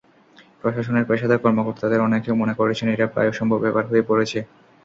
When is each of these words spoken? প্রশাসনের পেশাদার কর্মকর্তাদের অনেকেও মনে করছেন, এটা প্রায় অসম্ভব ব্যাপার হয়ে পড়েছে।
প্রশাসনের 0.61 1.07
পেশাদার 1.09 1.43
কর্মকর্তাদের 1.43 2.05
অনেকেও 2.07 2.39
মনে 2.41 2.57
করছেন, 2.59 2.87
এটা 2.89 3.05
প্রায় 3.07 3.31
অসম্ভব 3.31 3.59
ব্যাপার 3.63 3.83
হয়ে 3.89 4.07
পড়েছে। 4.09 4.39